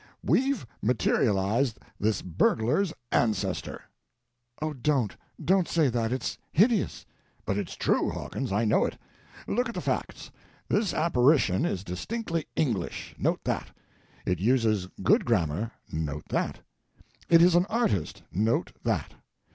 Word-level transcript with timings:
We've 0.23 0.65
materialized 0.81 1.77
this 1.99 2.23
burglar's 2.23 2.91
ancestor!" 3.11 3.83
"Oh, 4.59 4.73
don't—don't 4.73 5.67
say 5.67 5.89
that. 5.89 6.11
It's 6.11 6.39
hideous." 6.51 7.05
"But 7.45 7.55
it's 7.59 7.75
true, 7.75 8.09
Hawkins, 8.09 8.51
I 8.51 8.65
know 8.65 8.83
it. 8.83 8.97
Look 9.47 9.69
at 9.69 9.75
the 9.75 9.79
facts. 9.79 10.31
This 10.67 10.91
apparition 10.91 11.65
is 11.65 11.83
distinctly 11.83 12.47
English—note 12.55 13.43
that. 13.43 13.67
It 14.25 14.39
uses 14.39 14.87
good 15.03 15.23
grammar—note 15.23 16.29
that. 16.29 16.61
It 17.29 17.43
is 17.43 17.53
an 17.53 17.67
Artist—note 17.67 18.71
that. 18.83 19.13